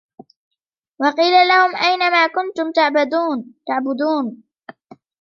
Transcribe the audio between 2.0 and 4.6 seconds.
ما كنتم تعبدون